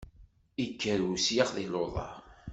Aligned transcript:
Ikker 0.63 0.99
usyax 1.13 1.49
di 1.55 1.65
luḍa. 1.73 2.09